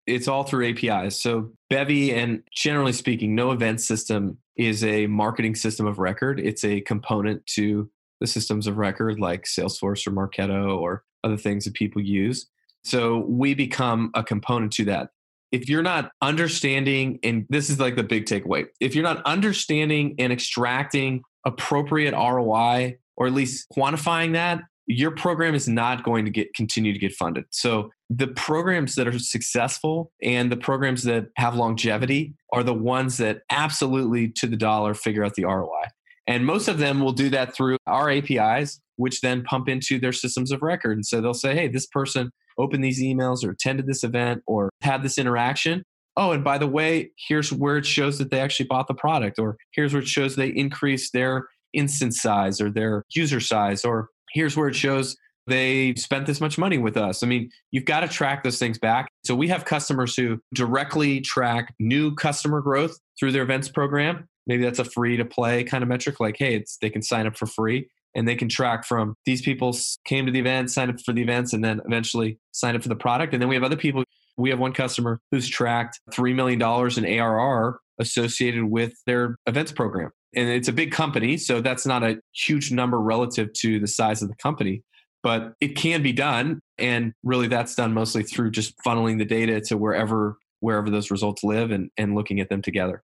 It's 0.05 0.29
all 0.29 0.45
through 0.45 0.69
APIs. 0.69 1.19
So 1.19 1.51
Bevy 1.69 2.13
and 2.13 2.43
generally 2.55 2.93
speaking, 2.93 3.35
no 3.35 3.51
event 3.51 3.81
system 3.81 4.37
is 4.55 4.85
a 4.85 5.07
marketing 5.07 5.55
system 5.55 5.85
of 5.85 5.99
record. 5.99 6.39
It's 6.39 6.63
a 6.63 6.79
component 6.79 7.45
to 7.47 7.89
the 8.21 8.27
systems 8.27 8.67
of 8.67 8.77
record 8.77 9.19
like 9.19 9.43
Salesforce 9.43 10.07
or 10.07 10.11
Marketo 10.11 10.77
or 10.79 11.03
other 11.23 11.37
things 11.37 11.65
that 11.65 11.73
people 11.73 12.01
use. 12.01 12.47
So 12.83 13.19
we 13.27 13.53
become 13.53 14.11
a 14.13 14.23
component 14.23 14.71
to 14.73 14.85
that. 14.85 15.09
If 15.51 15.69
you're 15.69 15.83
not 15.83 16.11
understanding, 16.21 17.19
and 17.23 17.45
this 17.49 17.69
is 17.69 17.79
like 17.79 17.95
the 17.95 18.03
big 18.03 18.25
takeaway, 18.25 18.67
if 18.79 18.95
you're 18.95 19.03
not 19.03 19.21
understanding 19.25 20.15
and 20.19 20.31
extracting 20.31 21.21
appropriate 21.45 22.13
ROI 22.13 22.97
or 23.15 23.27
at 23.27 23.33
least 23.33 23.67
quantifying 23.75 24.33
that, 24.33 24.61
your 24.87 25.11
program 25.11 25.53
is 25.53 25.67
not 25.67 26.03
going 26.03 26.23
to 26.25 26.31
get 26.31 26.53
continue 26.53 26.93
to 26.93 26.99
get 26.99 27.13
funded. 27.13 27.43
So 27.51 27.91
the 28.09 28.27
programs 28.27 28.95
that 28.95 29.07
are 29.07 29.19
successful 29.19 30.11
and 30.23 30.49
the 30.49 30.57
programs 30.57 31.03
that 31.03 31.27
have 31.35 31.55
longevity 31.55 32.33
are 32.53 32.63
the 32.63 32.73
ones 32.73 33.17
that 33.17 33.41
absolutely 33.49 34.29
to 34.29 34.47
the 34.47 34.55
dollar 34.55 34.93
figure 34.93 35.25
out 35.25 35.33
the 35.35 35.43
ROI. 35.43 35.87
And 36.27 36.45
most 36.45 36.67
of 36.67 36.77
them 36.77 36.99
will 36.99 37.13
do 37.13 37.29
that 37.29 37.55
through 37.55 37.77
our 37.87 38.09
APIs, 38.09 38.79
which 38.97 39.21
then 39.21 39.43
pump 39.43 39.69
into 39.69 39.99
their 39.99 40.11
systems 40.11 40.51
of 40.51 40.61
record. 40.61 40.97
And 40.97 41.05
so 41.05 41.21
they'll 41.21 41.33
say, 41.33 41.55
hey, 41.55 41.67
this 41.67 41.87
person 41.87 42.31
opened 42.57 42.83
these 42.83 43.01
emails 43.01 43.45
or 43.45 43.51
attended 43.51 43.87
this 43.87 44.03
event 44.03 44.43
or 44.45 44.69
had 44.81 45.03
this 45.03 45.17
interaction. 45.17 45.83
Oh, 46.17 46.31
and 46.31 46.43
by 46.43 46.57
the 46.57 46.67
way, 46.67 47.11
here's 47.27 47.53
where 47.53 47.77
it 47.77 47.85
shows 47.85 48.17
that 48.17 48.31
they 48.31 48.39
actually 48.39 48.65
bought 48.65 48.87
the 48.87 48.95
product, 48.95 49.37
or 49.37 49.55
here's 49.71 49.93
where 49.93 50.01
it 50.01 50.07
shows 50.07 50.35
they 50.35 50.47
increased 50.47 51.13
their 51.13 51.47
instance 51.73 52.21
size 52.21 52.59
or 52.59 52.71
their 52.71 53.03
user 53.13 53.39
size, 53.39 53.85
or 53.85 54.09
here's 54.33 54.57
where 54.57 54.67
it 54.67 54.75
shows 54.75 55.15
they 55.45 55.93
spent 55.95 56.25
this 56.25 56.41
much 56.41 56.57
money 56.57 56.77
with 56.77 56.97
us. 56.97 57.23
I 57.23 57.27
mean, 57.27 57.49
you've 57.71 57.85
got 57.85 58.01
to 58.01 58.07
track 58.07 58.43
those 58.43 58.59
things 58.59 58.77
back. 58.77 59.07
So 59.23 59.35
we 59.35 59.47
have 59.47 59.63
customers 59.63 60.15
who 60.15 60.39
directly 60.53 61.21
track 61.21 61.73
new 61.79 62.15
customer 62.15 62.61
growth 62.61 62.97
through 63.19 63.31
their 63.31 63.43
events 63.43 63.69
program. 63.69 64.27
Maybe 64.47 64.63
that's 64.63 64.79
a 64.79 64.85
free 64.85 65.17
to 65.17 65.25
play 65.25 65.63
kind 65.63 65.83
of 65.83 65.89
metric, 65.89 66.19
like, 66.19 66.37
hey, 66.37 66.55
it's 66.55 66.77
they 66.77 66.89
can 66.89 67.01
sign 67.01 67.27
up 67.27 67.37
for 67.37 67.45
free 67.45 67.89
and 68.17 68.27
they 68.27 68.35
can 68.35 68.49
track 68.49 68.83
from 68.83 69.15
these 69.25 69.41
people 69.41 69.77
came 70.03 70.25
to 70.25 70.31
the 70.31 70.39
event, 70.39 70.71
signed 70.71 70.89
up 70.89 70.99
for 71.05 71.13
the 71.13 71.21
events, 71.21 71.53
and 71.53 71.63
then 71.63 71.79
eventually 71.85 72.39
signed 72.51 72.75
up 72.75 72.81
for 72.81 72.89
the 72.89 72.95
product. 72.95 73.33
And 73.33 73.41
then 73.41 73.47
we 73.47 73.55
have 73.55 73.63
other 73.63 73.77
people. 73.77 74.03
We 74.37 74.49
have 74.49 74.59
one 74.59 74.73
customer 74.73 75.19
who's 75.31 75.47
tracked 75.47 75.99
$3 76.11 76.33
million 76.33 76.59
in 76.61 77.19
ARR 77.19 77.79
associated 77.99 78.65
with 78.65 78.93
their 79.05 79.35
events 79.45 79.71
program. 79.71 80.11
And 80.35 80.49
it's 80.49 80.67
a 80.67 80.73
big 80.73 80.91
company, 80.91 81.37
so 81.37 81.61
that's 81.61 81.85
not 81.85 82.03
a 82.03 82.19
huge 82.33 82.71
number 82.71 82.99
relative 82.99 83.53
to 83.53 83.79
the 83.79 83.87
size 83.87 84.21
of 84.21 84.29
the 84.29 84.35
company, 84.35 84.83
but 85.23 85.53
it 85.61 85.75
can 85.75 86.03
be 86.03 86.11
done. 86.11 86.59
And 86.77 87.13
really, 87.23 87.47
that's 87.47 87.75
done 87.75 87.93
mostly 87.93 88.23
through 88.23 88.51
just 88.51 88.73
funneling 88.85 89.19
the 89.19 89.25
data 89.25 89.61
to 89.61 89.77
wherever 89.77 90.37
wherever 90.59 90.89
those 90.89 91.11
results 91.11 91.43
live 91.43 91.69
and, 91.69 91.91
and 91.97 92.15
looking 92.15 92.39
at 92.39 92.49
them 92.49 92.63
together. 92.63 93.03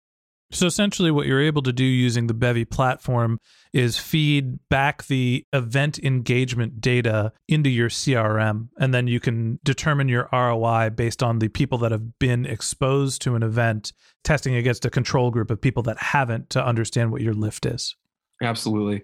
So 0.51 0.67
essentially, 0.67 1.11
what 1.11 1.25
you're 1.25 1.41
able 1.41 1.63
to 1.63 1.73
do 1.73 1.83
using 1.83 2.27
the 2.27 2.33
Bevy 2.33 2.65
platform 2.65 3.39
is 3.73 3.97
feed 3.97 4.59
back 4.69 5.05
the 5.07 5.43
event 5.51 5.99
engagement 5.99 6.79
data 6.79 7.33
into 7.47 7.69
your 7.69 7.89
CRM, 7.89 8.69
and 8.77 8.93
then 8.93 9.07
you 9.07 9.19
can 9.19 9.59
determine 9.63 10.07
your 10.07 10.29
ROI 10.31 10.91
based 10.91 11.23
on 11.23 11.39
the 11.39 11.47
people 11.47 11.79
that 11.79 11.91
have 11.91 12.19
been 12.19 12.45
exposed 12.45 13.21
to 13.23 13.35
an 13.35 13.43
event, 13.43 13.91
testing 14.23 14.55
against 14.55 14.85
a 14.85 14.89
control 14.89 15.31
group 15.31 15.49
of 15.49 15.59
people 15.59 15.83
that 15.83 15.97
haven't 15.97 16.51
to 16.51 16.63
understand 16.63 17.11
what 17.11 17.21
your 17.21 17.33
lift 17.33 17.65
is. 17.65 17.95
Absolutely. 18.41 19.03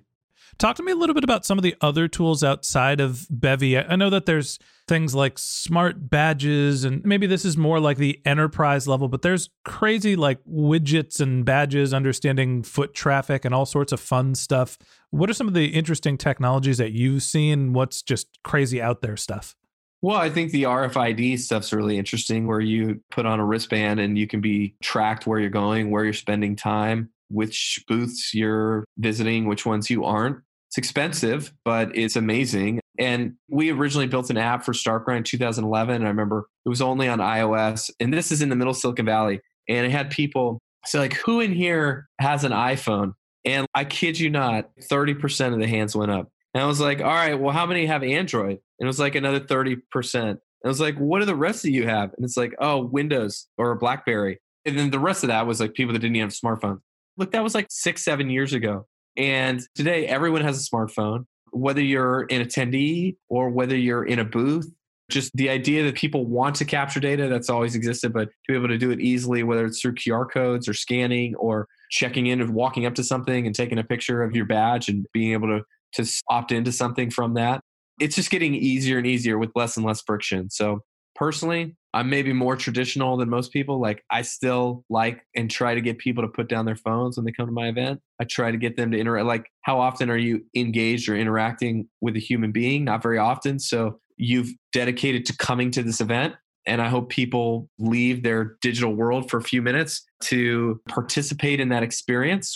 Talk 0.57 0.75
to 0.75 0.83
me 0.83 0.91
a 0.91 0.95
little 0.95 1.15
bit 1.15 1.23
about 1.23 1.45
some 1.45 1.57
of 1.57 1.63
the 1.63 1.75
other 1.81 2.07
tools 2.07 2.43
outside 2.43 2.99
of 2.99 3.25
Bevy. 3.29 3.77
I 3.77 3.95
know 3.95 4.09
that 4.09 4.25
there's 4.25 4.59
things 4.87 5.15
like 5.15 5.39
smart 5.39 6.09
badges, 6.09 6.83
and 6.83 7.03
maybe 7.03 7.25
this 7.25 7.45
is 7.45 7.57
more 7.57 7.79
like 7.79 7.97
the 7.97 8.19
enterprise 8.25 8.87
level, 8.87 9.07
but 9.07 9.21
there's 9.21 9.49
crazy 9.65 10.15
like 10.15 10.39
widgets 10.45 11.19
and 11.19 11.45
badges 11.45 11.93
understanding 11.93 12.63
foot 12.63 12.93
traffic 12.93 13.45
and 13.45 13.55
all 13.55 13.65
sorts 13.65 13.91
of 13.91 13.99
fun 13.99 14.35
stuff. 14.35 14.77
What 15.09 15.29
are 15.29 15.33
some 15.33 15.47
of 15.47 15.53
the 15.53 15.67
interesting 15.67 16.17
technologies 16.17 16.77
that 16.77 16.91
you've 16.91 17.23
seen? 17.23 17.73
What's 17.73 18.01
just 18.01 18.27
crazy 18.43 18.81
out 18.81 19.01
there 19.01 19.17
stuff? 19.17 19.55
Well, 20.03 20.17
I 20.17 20.29
think 20.31 20.51
the 20.51 20.63
RFID 20.63 21.37
stuff's 21.39 21.71
really 21.71 21.97
interesting 21.97 22.47
where 22.47 22.59
you 22.59 23.01
put 23.11 23.27
on 23.27 23.39
a 23.39 23.45
wristband 23.45 23.99
and 23.99 24.17
you 24.17 24.27
can 24.27 24.41
be 24.41 24.75
tracked 24.81 25.27
where 25.27 25.39
you're 25.39 25.51
going, 25.51 25.91
where 25.91 26.03
you're 26.03 26.13
spending 26.13 26.55
time 26.55 27.09
which 27.31 27.83
booths 27.87 28.33
you're 28.33 28.85
visiting, 28.97 29.45
which 29.45 29.65
ones 29.65 29.89
you 29.89 30.03
aren't. 30.03 30.37
It's 30.69 30.77
expensive, 30.77 31.51
but 31.65 31.95
it's 31.95 32.15
amazing. 32.15 32.79
And 32.97 33.33
we 33.49 33.71
originally 33.71 34.07
built 34.07 34.29
an 34.29 34.37
app 34.37 34.63
for 34.63 34.73
StartGrind 34.73 35.17
in 35.17 35.23
2011. 35.23 35.95
And 35.95 36.05
I 36.05 36.07
remember 36.07 36.47
it 36.65 36.69
was 36.69 36.81
only 36.81 37.07
on 37.07 37.19
iOS, 37.19 37.89
and 37.99 38.13
this 38.13 38.31
is 38.31 38.41
in 38.41 38.49
the 38.49 38.55
middle 38.55 38.73
Silicon 38.73 39.05
Valley. 39.05 39.41
And 39.67 39.85
it 39.85 39.91
had 39.91 40.11
people 40.11 40.59
say, 40.85 40.99
like, 40.99 41.13
who 41.13 41.39
in 41.39 41.51
here 41.51 42.07
has 42.19 42.43
an 42.43 42.51
iPhone? 42.51 43.13
And 43.43 43.65
I 43.73 43.85
kid 43.85 44.19
you 44.19 44.29
not, 44.29 44.69
30% 44.89 45.53
of 45.53 45.59
the 45.59 45.67
hands 45.67 45.95
went 45.95 46.11
up. 46.11 46.29
And 46.53 46.63
I 46.63 46.67
was 46.67 46.79
like, 46.79 46.99
all 46.99 47.07
right, 47.07 47.39
well, 47.39 47.53
how 47.53 47.65
many 47.65 47.85
have 47.85 48.03
Android? 48.03 48.51
And 48.51 48.59
it 48.79 48.85
was 48.85 48.99
like 48.99 49.15
another 49.15 49.39
30%. 49.39 49.81
And 50.13 50.39
I 50.63 50.67
was 50.67 50.81
like, 50.81 50.95
what 50.97 51.19
do 51.19 51.25
the 51.25 51.35
rest 51.35 51.65
of 51.65 51.71
you 51.71 51.87
have? 51.87 52.13
And 52.15 52.25
it's 52.25 52.37
like, 52.37 52.53
oh, 52.59 52.85
Windows 52.85 53.47
or 53.57 53.71
a 53.71 53.77
Blackberry. 53.77 54.39
And 54.65 54.77
then 54.77 54.91
the 54.91 54.99
rest 54.99 55.23
of 55.23 55.29
that 55.29 55.47
was 55.47 55.59
like 55.59 55.73
people 55.73 55.93
that 55.93 55.99
didn't 55.99 56.15
even 56.15 56.29
have 56.29 56.37
smartphones. 56.37 56.81
Look, 57.21 57.33
that 57.33 57.43
was 57.43 57.53
like 57.53 57.67
six, 57.69 58.03
seven 58.03 58.31
years 58.31 58.51
ago. 58.51 58.87
And 59.15 59.61
today, 59.75 60.07
everyone 60.07 60.41
has 60.41 60.59
a 60.59 60.67
smartphone, 60.67 61.25
whether 61.51 61.79
you're 61.79 62.21
an 62.21 62.43
attendee 62.43 63.15
or 63.29 63.51
whether 63.51 63.77
you're 63.77 64.03
in 64.03 64.17
a 64.17 64.25
booth. 64.25 64.67
Just 65.11 65.31
the 65.35 65.47
idea 65.47 65.83
that 65.83 65.93
people 65.93 66.25
want 66.25 66.55
to 66.55 66.65
capture 66.65 66.99
data 66.99 67.27
that's 67.27 67.47
always 67.47 67.75
existed, 67.75 68.11
but 68.11 68.29
to 68.29 68.33
be 68.47 68.55
able 68.55 68.69
to 68.69 68.77
do 68.79 68.89
it 68.89 68.99
easily, 68.99 69.43
whether 69.43 69.67
it's 69.67 69.79
through 69.79 69.93
QR 69.93 70.25
codes 70.33 70.67
or 70.67 70.73
scanning 70.73 71.35
or 71.35 71.67
checking 71.91 72.25
in 72.25 72.41
and 72.41 72.55
walking 72.55 72.87
up 72.87 72.95
to 72.95 73.03
something 73.03 73.45
and 73.45 73.53
taking 73.53 73.77
a 73.77 73.83
picture 73.83 74.23
of 74.23 74.35
your 74.35 74.45
badge 74.45 74.89
and 74.89 75.05
being 75.13 75.33
able 75.33 75.47
to, 75.47 75.63
to 76.03 76.11
opt 76.31 76.51
into 76.51 76.71
something 76.71 77.11
from 77.11 77.35
that. 77.35 77.61
It's 77.99 78.15
just 78.15 78.31
getting 78.31 78.55
easier 78.55 78.97
and 78.97 79.05
easier 79.05 79.37
with 79.37 79.51
less 79.53 79.77
and 79.77 79.85
less 79.85 80.01
friction. 80.01 80.49
So 80.49 80.79
personally, 81.21 81.75
I'm 81.93 82.09
maybe 82.09 82.33
more 82.33 82.55
traditional 82.55 83.15
than 83.15 83.29
most 83.29 83.53
people. 83.53 83.79
Like 83.79 84.03
I 84.09 84.23
still 84.23 84.83
like 84.89 85.21
and 85.35 85.51
try 85.51 85.75
to 85.75 85.81
get 85.81 85.99
people 85.99 86.23
to 86.23 86.27
put 86.27 86.49
down 86.49 86.65
their 86.65 86.75
phones 86.75 87.15
when 87.15 87.25
they 87.25 87.31
come 87.31 87.45
to 87.45 87.51
my 87.51 87.67
event. 87.67 88.01
I 88.19 88.23
try 88.23 88.49
to 88.49 88.57
get 88.57 88.75
them 88.75 88.89
to 88.89 88.97
interact. 88.97 89.27
Like 89.27 89.45
how 89.61 89.79
often 89.79 90.09
are 90.09 90.17
you 90.17 90.43
engaged 90.55 91.07
or 91.07 91.15
interacting 91.15 91.87
with 92.01 92.15
a 92.15 92.19
human 92.19 92.51
being? 92.51 92.85
Not 92.85 93.03
very 93.03 93.19
often. 93.19 93.59
So 93.59 93.99
you've 94.17 94.49
dedicated 94.73 95.27
to 95.27 95.37
coming 95.37 95.69
to 95.71 95.83
this 95.83 96.01
event. 96.01 96.33
And 96.65 96.81
I 96.81 96.89
hope 96.89 97.09
people 97.09 97.69
leave 97.77 98.23
their 98.23 98.57
digital 98.63 98.95
world 98.95 99.29
for 99.29 99.37
a 99.37 99.43
few 99.43 99.61
minutes 99.61 100.03
to 100.23 100.81
participate 100.89 101.59
in 101.59 101.69
that 101.69 101.83
experience. 101.83 102.55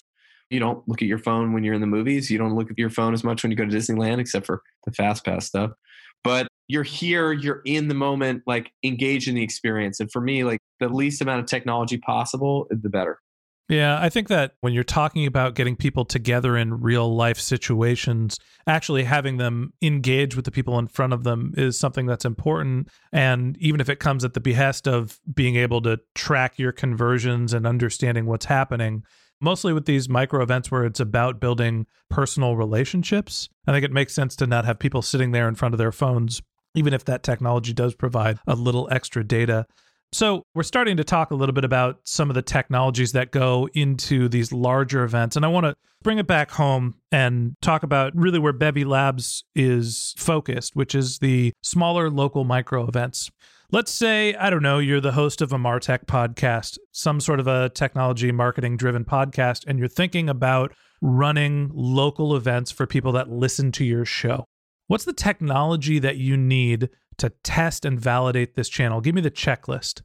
You 0.49 0.59
don't 0.59 0.87
look 0.87 1.03
at 1.03 1.07
your 1.07 1.19
phone 1.19 1.53
when 1.53 1.63
you're 1.63 1.75
in 1.75 1.81
the 1.81 1.87
movies. 1.87 2.31
You 2.31 2.39
don't 2.39 2.55
look 2.55 2.71
at 2.71 2.79
your 2.79 2.89
phone 2.89 3.13
as 3.13 3.23
much 3.23 3.43
when 3.43 3.51
you 3.51 3.57
go 3.57 3.65
to 3.65 3.75
Disneyland, 3.75 4.17
except 4.17 4.47
for 4.47 4.63
the 4.85 4.91
fast 4.91 5.23
pass 5.23 5.45
stuff. 5.45 5.69
But 6.25 6.47
you're 6.67 6.83
here, 6.83 7.31
you're 7.31 7.61
in 7.65 7.87
the 7.87 7.93
moment, 7.93 8.43
like 8.45 8.71
engage 8.83 9.29
in 9.29 9.35
the 9.35 9.43
experience. 9.43 9.99
And 9.99 10.11
for 10.11 10.19
me, 10.19 10.43
like 10.43 10.59
the 10.79 10.89
least 10.89 11.21
amount 11.21 11.39
of 11.39 11.45
technology 11.45 11.97
possible, 11.97 12.67
the 12.69 12.89
better. 12.89 13.19
Yeah, 13.67 13.99
I 13.99 14.09
think 14.09 14.27
that 14.27 14.53
when 14.61 14.73
you're 14.73 14.83
talking 14.83 15.25
about 15.25 15.55
getting 15.55 15.75
people 15.75 16.05
together 16.05 16.55
in 16.55 16.81
real 16.81 17.15
life 17.15 17.39
situations, 17.39 18.37
actually 18.67 19.03
having 19.05 19.37
them 19.37 19.73
engage 19.81 20.35
with 20.35 20.45
the 20.45 20.51
people 20.51 20.77
in 20.77 20.87
front 20.87 21.13
of 21.13 21.23
them 21.23 21.53
is 21.57 21.79
something 21.79 22.05
that's 22.05 22.25
important. 22.25 22.89
And 23.11 23.57
even 23.57 23.81
if 23.81 23.89
it 23.89 23.99
comes 23.99 24.23
at 24.23 24.35
the 24.35 24.39
behest 24.39 24.87
of 24.87 25.19
being 25.33 25.55
able 25.55 25.81
to 25.81 25.99
track 26.13 26.59
your 26.59 26.71
conversions 26.71 27.53
and 27.53 27.65
understanding 27.65 28.27
what's 28.27 28.45
happening, 28.45 29.03
mostly 29.41 29.73
with 29.73 29.85
these 29.85 30.09
micro 30.09 30.41
events 30.41 30.71
where 30.71 30.85
it's 30.85 30.99
about 30.99 31.39
building 31.39 31.85
personal 32.09 32.55
relationships, 32.55 33.49
I 33.67 33.71
think 33.71 33.85
it 33.85 33.91
makes 33.91 34.13
sense 34.13 34.35
to 34.37 34.47
not 34.47 34.65
have 34.65 34.79
people 34.79 35.01
sitting 35.01 35.31
there 35.31 35.47
in 35.47 35.55
front 35.55 35.73
of 35.73 35.77
their 35.77 35.91
phones 35.91 36.41
even 36.75 36.93
if 36.93 37.05
that 37.05 37.23
technology 37.23 37.73
does 37.73 37.95
provide 37.95 38.37
a 38.45 38.55
little 38.55 38.87
extra 38.91 39.23
data. 39.23 39.65
So, 40.11 40.43
we're 40.53 40.63
starting 40.63 40.97
to 40.97 41.03
talk 41.03 41.31
a 41.31 41.35
little 41.35 41.53
bit 41.53 41.65
about 41.65 41.99
some 42.05 42.29
of 42.29 42.35
the 42.35 42.41
technologies 42.41 43.11
that 43.13 43.31
go 43.31 43.67
into 43.73 44.29
these 44.29 44.53
larger 44.53 45.03
events. 45.03 45.35
And 45.35 45.43
I 45.43 45.49
want 45.49 45.65
to 45.65 45.75
bring 46.03 46.19
it 46.19 46.27
back 46.27 46.51
home 46.51 46.95
and 47.11 47.55
talk 47.61 47.83
about 47.83 48.15
really 48.15 48.39
where 48.39 48.53
Bevy 48.53 48.85
Labs 48.85 49.43
is 49.55 50.13
focused, 50.17 50.75
which 50.75 50.95
is 50.95 51.19
the 51.19 51.51
smaller 51.63 52.09
local 52.09 52.43
micro 52.43 52.87
events. 52.87 53.29
Let's 53.75 53.91
say, 53.91 54.33
I 54.35 54.49
don't 54.49 54.63
know, 54.63 54.79
you're 54.79 55.01
the 55.01 55.11
host 55.11 55.41
of 55.41 55.51
a 55.51 55.57
Martech 55.57 56.05
podcast, 56.05 56.77
some 56.93 57.19
sort 57.19 57.41
of 57.41 57.47
a 57.47 57.67
technology 57.67 58.31
marketing 58.31 58.77
driven 58.77 59.03
podcast, 59.03 59.65
and 59.67 59.77
you're 59.77 59.89
thinking 59.89 60.29
about 60.29 60.73
running 61.01 61.69
local 61.73 62.37
events 62.37 62.71
for 62.71 62.87
people 62.87 63.11
that 63.11 63.29
listen 63.29 63.73
to 63.73 63.83
your 63.83 64.05
show. 64.05 64.45
What's 64.87 65.03
the 65.03 65.11
technology 65.11 65.99
that 65.99 66.15
you 66.15 66.37
need 66.37 66.87
to 67.17 67.33
test 67.43 67.83
and 67.83 67.99
validate 67.99 68.55
this 68.55 68.69
channel? 68.69 69.01
Give 69.01 69.13
me 69.13 69.19
the 69.19 69.29
checklist. 69.29 70.03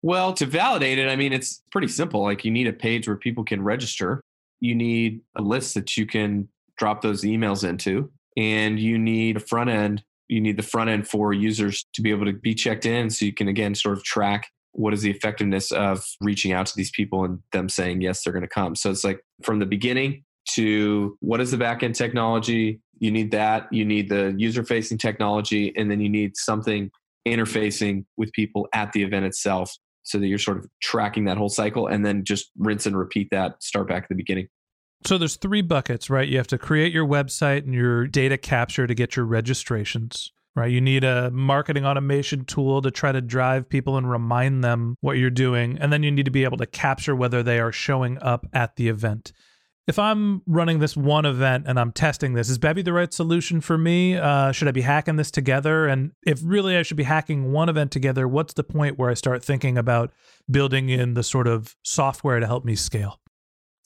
Well, 0.00 0.32
to 0.32 0.46
validate 0.46 0.98
it, 0.98 1.10
I 1.10 1.16
mean, 1.16 1.34
it's 1.34 1.60
pretty 1.70 1.88
simple. 1.88 2.22
Like 2.22 2.46
you 2.46 2.50
need 2.50 2.66
a 2.66 2.72
page 2.72 3.06
where 3.06 3.18
people 3.18 3.44
can 3.44 3.62
register, 3.62 4.22
you 4.60 4.74
need 4.74 5.20
a 5.36 5.42
list 5.42 5.74
that 5.74 5.98
you 5.98 6.06
can 6.06 6.48
drop 6.78 7.02
those 7.02 7.24
emails 7.24 7.62
into, 7.62 8.10
and 8.38 8.80
you 8.80 8.96
need 8.96 9.36
a 9.36 9.40
front 9.40 9.68
end. 9.68 10.02
You 10.32 10.40
need 10.40 10.56
the 10.56 10.62
front 10.62 10.90
end 10.90 11.06
for 11.06 11.32
users 11.32 11.84
to 11.94 12.02
be 12.02 12.10
able 12.10 12.26
to 12.26 12.32
be 12.32 12.54
checked 12.54 12.86
in 12.86 13.10
so 13.10 13.24
you 13.24 13.32
can, 13.32 13.48
again, 13.48 13.74
sort 13.74 13.96
of 13.96 14.04
track 14.04 14.48
what 14.72 14.94
is 14.94 15.02
the 15.02 15.10
effectiveness 15.10 15.70
of 15.70 16.04
reaching 16.20 16.52
out 16.52 16.66
to 16.66 16.76
these 16.76 16.90
people 16.90 17.24
and 17.24 17.40
them 17.52 17.68
saying 17.68 18.00
yes 18.00 18.24
they're 18.24 18.32
going 18.32 18.42
to 18.42 18.48
come. 18.48 18.74
So 18.74 18.90
it's 18.90 19.04
like 19.04 19.20
from 19.42 19.58
the 19.58 19.66
beginning 19.66 20.24
to 20.50 21.16
what 21.20 21.40
is 21.40 21.50
the 21.50 21.56
backend 21.56 21.94
technology? 21.94 22.80
You 22.98 23.10
need 23.10 23.30
that 23.32 23.72
you 23.72 23.84
need 23.84 24.08
the 24.08 24.34
user 24.36 24.64
facing 24.64 24.98
technology 24.98 25.72
and 25.76 25.90
then 25.90 26.00
you 26.00 26.08
need 26.08 26.36
something 26.36 26.90
interfacing 27.26 28.04
with 28.16 28.32
people 28.32 28.68
at 28.72 28.92
the 28.92 29.02
event 29.02 29.26
itself 29.26 29.76
so 30.04 30.18
that 30.18 30.26
you're 30.26 30.38
sort 30.38 30.58
of 30.58 30.66
tracking 30.82 31.26
that 31.26 31.36
whole 31.36 31.48
cycle 31.48 31.86
and 31.86 32.04
then 32.04 32.24
just 32.24 32.50
rinse 32.58 32.86
and 32.86 32.98
repeat 32.98 33.28
that 33.30 33.62
start 33.62 33.86
back 33.88 34.04
at 34.04 34.08
the 34.08 34.14
beginning 34.14 34.48
so 35.04 35.18
there's 35.18 35.36
three 35.36 35.62
buckets 35.62 36.10
right 36.10 36.28
you 36.28 36.36
have 36.36 36.46
to 36.46 36.58
create 36.58 36.92
your 36.92 37.06
website 37.06 37.64
and 37.64 37.74
your 37.74 38.06
data 38.06 38.36
capture 38.36 38.86
to 38.86 38.94
get 38.94 39.16
your 39.16 39.24
registrations 39.24 40.32
right? 40.54 40.70
You 40.70 40.80
need 40.80 41.04
a 41.04 41.30
marketing 41.30 41.86
automation 41.86 42.44
tool 42.44 42.82
to 42.82 42.90
try 42.90 43.12
to 43.12 43.20
drive 43.20 43.68
people 43.68 43.96
and 43.96 44.10
remind 44.10 44.62
them 44.62 44.96
what 45.00 45.16
you're 45.16 45.30
doing. 45.30 45.78
And 45.80 45.92
then 45.92 46.02
you 46.02 46.10
need 46.10 46.26
to 46.26 46.30
be 46.30 46.44
able 46.44 46.58
to 46.58 46.66
capture 46.66 47.16
whether 47.16 47.42
they 47.42 47.58
are 47.58 47.72
showing 47.72 48.18
up 48.20 48.46
at 48.52 48.76
the 48.76 48.88
event. 48.88 49.32
If 49.88 49.98
I'm 49.98 50.42
running 50.46 50.78
this 50.78 50.96
one 50.96 51.24
event 51.24 51.64
and 51.66 51.78
I'm 51.78 51.90
testing 51.90 52.34
this, 52.34 52.48
is 52.48 52.58
Bevy 52.58 52.82
the 52.82 52.92
right 52.92 53.12
solution 53.12 53.60
for 53.60 53.76
me? 53.76 54.16
Uh, 54.16 54.52
should 54.52 54.68
I 54.68 54.72
be 54.72 54.82
hacking 54.82 55.16
this 55.16 55.30
together? 55.30 55.88
And 55.88 56.12
if 56.24 56.40
really 56.44 56.76
I 56.76 56.82
should 56.82 56.96
be 56.96 57.02
hacking 57.02 57.50
one 57.50 57.68
event 57.68 57.90
together, 57.90 58.28
what's 58.28 58.54
the 58.54 58.62
point 58.62 58.96
where 58.96 59.10
I 59.10 59.14
start 59.14 59.44
thinking 59.44 59.76
about 59.76 60.12
building 60.48 60.88
in 60.88 61.14
the 61.14 61.24
sort 61.24 61.48
of 61.48 61.74
software 61.82 62.38
to 62.38 62.46
help 62.46 62.64
me 62.64 62.76
scale? 62.76 63.18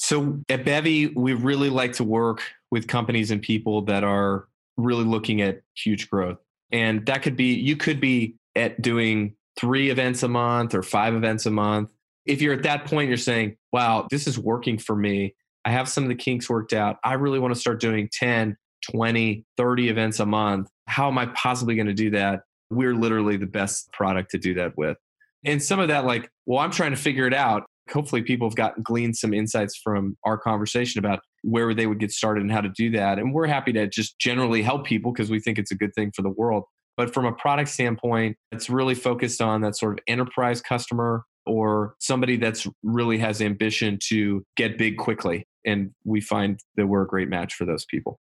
So 0.07 0.39
at 0.49 0.65
Bevy, 0.65 1.09
we 1.09 1.35
really 1.35 1.69
like 1.69 1.95
to 1.95 2.05
work 2.05 2.41
with 2.71 2.87
companies 2.87 3.33
and 3.33 3.43
people 3.43 3.83
that 3.87 4.05
are 4.05 4.47
really 4.77 5.03
looking 5.03 5.41
at 5.41 5.63
huge 5.75 6.09
growth. 6.09 6.39
And 6.71 7.05
that 7.07 7.23
could 7.23 7.37
be, 7.37 7.55
you 7.55 7.77
could 7.77 8.01
be 8.01 8.37
at 8.55 8.81
doing 8.81 9.35
three 9.59 9.91
events 9.91 10.23
a 10.23 10.29
month 10.29 10.77
or 10.77 10.85
five 10.85 11.17
events 11.17 11.45
a 11.47 11.51
month. 11.51 11.91
If 12.25 12.41
you're 12.41 12.55
at 12.55 12.63
that 12.63 12.85
point, 12.85 13.09
you're 13.09 13.17
saying, 13.17 13.57
wow, 13.73 14.07
this 14.09 14.29
is 14.29 14.39
working 14.39 14.79
for 14.79 14.95
me. 14.95 15.35
I 15.65 15.73
have 15.73 15.89
some 15.89 16.05
of 16.05 16.09
the 16.09 16.15
kinks 16.15 16.49
worked 16.49 16.73
out. 16.73 16.99
I 17.03 17.15
really 17.15 17.41
want 17.41 17.53
to 17.53 17.61
start 17.61 17.81
doing 17.81 18.09
10, 18.13 18.57
20, 18.89 19.45
30 19.57 19.89
events 19.89 20.21
a 20.21 20.27
month. 20.27 20.69
How 20.87 21.09
am 21.09 21.19
I 21.19 21.27
possibly 21.27 21.75
going 21.75 21.89
to 21.89 21.93
do 21.93 22.11
that? 22.11 22.43
We're 22.71 22.95
literally 22.95 23.39
the 23.39 23.47
best 23.47 23.91
product 23.91 24.31
to 24.31 24.39
do 24.39 24.55
that 24.55 24.79
with. 24.79 24.99
And 25.45 25.61
some 25.61 25.81
of 25.81 25.89
that, 25.89 26.05
like, 26.05 26.31
well, 26.47 26.61
I'm 26.61 26.71
trying 26.71 26.93
to 26.93 26.97
figure 26.97 27.27
it 27.27 27.35
out. 27.35 27.65
Hopefully, 27.91 28.23
people 28.23 28.49
have 28.49 28.57
gotten 28.57 28.83
gleaned 28.83 29.17
some 29.17 29.33
insights 29.33 29.79
from 29.83 30.17
our 30.25 30.37
conversation 30.37 30.99
about 30.99 31.21
where 31.43 31.75
they 31.75 31.87
would 31.87 32.01
get 32.01 32.11
started 32.11 32.43
and 32.43 32.51
how 32.51 32.61
to 32.61 32.71
do 32.77 32.91
that. 32.91 33.19
And 33.19 33.33
we're 33.33 33.47
happy 33.47 33.73
to 33.75 33.87
just 33.89 34.19
generally 34.19 34.63
help 34.63 34.85
people 34.85 35.13
because 35.13 35.31
we 35.31 35.41
think 35.41 35.59
it's 35.59 35.71
a 35.71 35.77
good 35.77 35.95
thing 35.95 36.13
for 36.15 36.23
the 36.23 36.31
world. 36.31 36.65
But 36.97 37.13
from 37.13 37.27
a 37.27 37.33
product 37.33 37.69
standpoint, 37.69 38.37
it's 38.53 38.71
really 38.71 38.95
focused 38.95 39.41
on 39.43 39.61
that 39.61 39.77
sort 39.77 39.99
of 39.99 40.05
enterprise 40.09 40.61
customer 40.61 41.25
or 41.45 41.95
somebody 42.01 42.37
that's 42.37 42.67
really 42.83 43.19
has 43.19 43.41
ambition 43.41 43.99
to 44.09 44.45
get 44.57 44.79
big 44.79 44.97
quickly. 44.97 45.47
And 45.65 45.91
we 46.05 46.21
find 46.21 46.59
that 46.77 46.87
we're 46.87 47.03
a 47.03 47.07
great 47.07 47.29
match 47.29 47.55
for 47.55 47.65
those 47.65 47.85
people. 47.85 48.19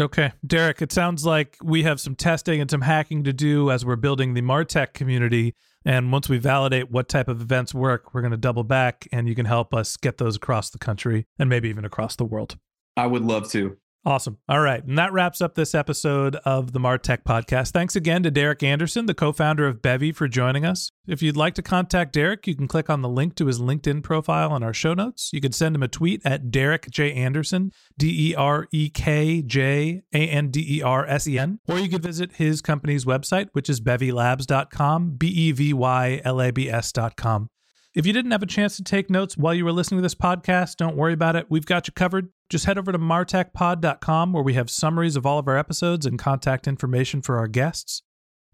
Okay. 0.00 0.32
Derek, 0.46 0.80
it 0.80 0.92
sounds 0.92 1.24
like 1.24 1.56
we 1.62 1.82
have 1.82 2.00
some 2.00 2.14
testing 2.14 2.60
and 2.60 2.70
some 2.70 2.82
hacking 2.82 3.24
to 3.24 3.32
do 3.32 3.70
as 3.70 3.84
we're 3.84 3.96
building 3.96 4.34
the 4.34 4.42
Martech 4.42 4.92
community. 4.92 5.54
And 5.88 6.12
once 6.12 6.28
we 6.28 6.36
validate 6.36 6.90
what 6.90 7.08
type 7.08 7.28
of 7.28 7.40
events 7.40 7.72
work, 7.72 8.12
we're 8.12 8.20
going 8.20 8.32
to 8.32 8.36
double 8.36 8.62
back 8.62 9.08
and 9.10 9.26
you 9.26 9.34
can 9.34 9.46
help 9.46 9.72
us 9.72 9.96
get 9.96 10.18
those 10.18 10.36
across 10.36 10.68
the 10.68 10.76
country 10.76 11.26
and 11.38 11.48
maybe 11.48 11.70
even 11.70 11.86
across 11.86 12.14
the 12.14 12.26
world. 12.26 12.58
I 12.94 13.06
would 13.06 13.24
love 13.24 13.50
to. 13.52 13.78
Awesome. 14.04 14.38
All 14.48 14.60
right. 14.60 14.82
And 14.82 14.96
that 14.96 15.12
wraps 15.12 15.40
up 15.40 15.54
this 15.54 15.74
episode 15.74 16.36
of 16.36 16.72
the 16.72 16.78
Martech 16.78 17.24
podcast. 17.24 17.72
Thanks 17.72 17.96
again 17.96 18.22
to 18.22 18.30
Derek 18.30 18.62
Andersen, 18.62 19.06
the 19.06 19.14
co 19.14 19.32
founder 19.32 19.66
of 19.66 19.82
Bevy, 19.82 20.12
for 20.12 20.28
joining 20.28 20.64
us. 20.64 20.90
If 21.06 21.20
you'd 21.20 21.36
like 21.36 21.54
to 21.54 21.62
contact 21.62 22.12
Derek, 22.12 22.46
you 22.46 22.54
can 22.54 22.68
click 22.68 22.88
on 22.88 23.02
the 23.02 23.08
link 23.08 23.34
to 23.36 23.46
his 23.46 23.60
LinkedIn 23.60 24.02
profile 24.02 24.54
in 24.54 24.62
our 24.62 24.72
show 24.72 24.94
notes. 24.94 25.30
You 25.32 25.40
can 25.40 25.52
send 25.52 25.74
him 25.74 25.82
a 25.82 25.88
tweet 25.88 26.22
at 26.24 26.50
Derek 26.50 26.88
J. 26.90 27.12
Andersen, 27.12 27.72
D 27.98 28.30
E 28.30 28.34
R 28.34 28.68
E 28.72 28.88
K 28.88 29.42
J 29.42 30.02
A 30.14 30.18
N 30.18 30.50
D 30.50 30.78
E 30.78 30.82
R 30.82 31.04
S 31.06 31.26
E 31.26 31.38
N, 31.38 31.58
or 31.68 31.78
you 31.78 31.88
can 31.88 32.00
visit 32.00 32.32
his 32.34 32.62
company's 32.62 33.04
website, 33.04 33.48
which 33.52 33.68
is 33.68 33.80
bevylabs.com, 33.80 35.16
B 35.18 35.26
E 35.26 35.52
V 35.52 35.72
Y 35.72 36.20
L 36.24 36.40
A 36.40 36.50
B 36.50 36.70
S.com. 36.70 37.50
If 37.94 38.04
you 38.04 38.12
didn't 38.12 38.32
have 38.32 38.42
a 38.42 38.46
chance 38.46 38.76
to 38.76 38.84
take 38.84 39.08
notes 39.08 39.38
while 39.38 39.54
you 39.54 39.64
were 39.64 39.72
listening 39.72 39.98
to 39.98 40.02
this 40.02 40.14
podcast, 40.14 40.76
don't 40.76 40.96
worry 40.96 41.14
about 41.14 41.36
it. 41.36 41.46
We've 41.48 41.64
got 41.64 41.88
you 41.88 41.92
covered. 41.94 42.28
Just 42.50 42.66
head 42.66 42.76
over 42.76 42.92
to 42.92 42.98
martechpod.com 42.98 44.32
where 44.32 44.42
we 44.42 44.54
have 44.54 44.68
summaries 44.68 45.16
of 45.16 45.24
all 45.24 45.38
of 45.38 45.48
our 45.48 45.56
episodes 45.56 46.04
and 46.04 46.18
contact 46.18 46.68
information 46.68 47.22
for 47.22 47.38
our 47.38 47.48
guests. 47.48 48.02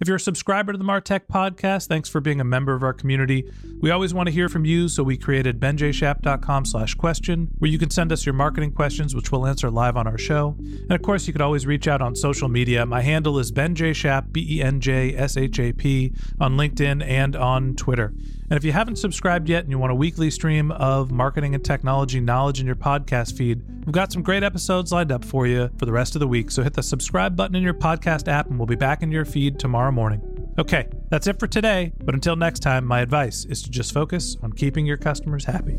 If 0.01 0.09
you're 0.09 0.17
a 0.17 0.21
subscriber 0.21 0.73
to 0.73 0.79
the 0.79 0.85
Martech 0.85 1.29
podcast, 1.33 1.87
thanks 1.87 2.09
for 2.09 2.21
being 2.21 2.41
a 2.41 2.45
member 2.45 2.75
of 2.75 2.83
our 2.83 2.93
community. 2.93 3.49
We 3.81 3.93
always 3.93 4.13
want 4.13 4.27
to 4.27 4.33
hear 4.33 4.49
from 4.49 4.65
you, 4.65 4.89
so 4.89 5.05
we 5.05 5.17
created 5.17 5.61
benjshap.com 5.61 6.65
slash 6.65 6.95
question, 6.95 7.49
where 7.59 7.71
you 7.71 7.79
can 7.79 7.91
send 7.91 8.11
us 8.11 8.27
your 8.27 8.33
marketing 8.33 8.73
questions, 8.73 9.15
which 9.15 9.31
we'll 9.31 9.47
answer 9.47 9.71
live 9.71 9.97
on 9.97 10.09
our 10.09 10.19
show. 10.19 10.57
And 10.59 10.91
of 10.91 11.03
course, 11.03 11.29
you 11.29 11.33
could 11.33 11.41
always 11.43 11.65
reach 11.65 11.87
out 11.87 12.03
on 12.03 12.17
social 12.17 12.49
media. 12.49 12.85
My 12.85 13.03
handle 13.03 13.39
is 13.39 13.53
benjshap, 13.53 14.33
B-E-N-J-S-H-A-P, 14.33 16.13
on 16.41 16.57
LinkedIn 16.57 17.07
and 17.07 17.37
on 17.37 17.75
Twitter. 17.77 18.13
And 18.51 18.59
if 18.59 18.65
you 18.65 18.73
haven't 18.73 18.97
subscribed 18.97 19.49
yet 19.49 19.65
and 19.65 19.71
you 19.71 19.79
want 19.79 19.93
a 19.93 19.95
weekly 19.95 20.31
stream 20.31 20.71
of 20.73 21.11
marketing 21.11 21.55
and 21.55 21.65
technology 21.65 22.21
knowledge 22.21 22.61
in 22.61 22.67
your 22.67 22.75
podcast 22.75 23.37
feed, 23.37 23.63
we've 23.87 23.95
got 23.95 24.13
some 24.13 24.23
great 24.23 24.43
episodes 24.43 24.93
lined 24.93 25.11
up 25.11 25.25
for 25.25 25.47
you 25.47 25.71
for 25.79 25.87
the 25.87 25.93
rest 25.93 26.15
of 26.15 26.21
the 26.21 26.29
week. 26.29 26.51
So 26.51 26.63
hit 26.63 26.75
the 26.75 26.83
subscribe 26.83 27.37
button 27.37 27.57
in 27.57 27.63
your 27.63 27.75
podcast 27.75 28.29
app 28.29 28.49
and 28.49 28.59
we'll 28.59 28.67
be 28.67 28.77
back 28.77 29.03
in 29.03 29.11
your 29.11 29.25
feed 29.25 29.59
tomorrow 29.59 29.91
morning. 29.91 30.23
Okay, 30.59 30.89
that's 31.09 31.27
it 31.27 31.41
for 31.41 31.47
today. 31.47 31.93
But 32.05 32.15
until 32.15 32.37
next 32.37 32.61
time, 32.61 32.85
my 32.85 33.01
advice 33.01 33.45
is 33.47 33.63
to 33.63 33.71
just 33.71 33.93
focus 33.93 34.37
on 34.43 34.53
keeping 34.53 34.87
your 34.87 34.99
customers 34.99 35.47
happy. 35.47 35.79